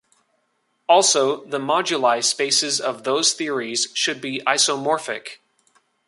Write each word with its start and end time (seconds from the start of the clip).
Also, 0.89 1.45
the 1.45 1.59
moduli 1.59 2.23
spaces 2.23 2.81
of 2.81 3.03
those 3.03 3.33
theories 3.33 3.89
should 3.93 4.19
be 4.19 4.41
isomorphic. 4.47 5.37